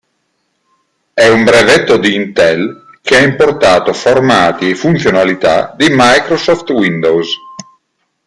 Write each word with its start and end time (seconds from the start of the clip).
È 1.13 1.27
un 1.27 1.43
brevetto 1.43 1.97
di 1.97 2.15
Intel, 2.15 2.97
che 3.03 3.17
ha 3.17 3.19
importato 3.19 3.93
formati 3.93 4.71
e 4.71 4.75
funzionalità 4.75 5.75
di 5.77 5.89
Microsoft 5.91 6.71
Windows. 6.71 7.29